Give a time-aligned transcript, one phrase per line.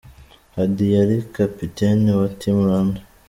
[0.55, 3.01] Hadi yari Kapiteni wa Team Rwanda.